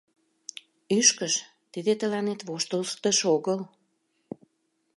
Ӱшкыж— 0.97 1.33
тиде 1.71 1.93
тыланет 1.99 2.41
воштылтыш 2.47 3.17
огыл. 3.35 3.59